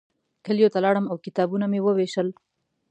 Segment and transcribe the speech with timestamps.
[0.45, 2.27] کلیو ته لاړم او کتابونه مې ووېشل.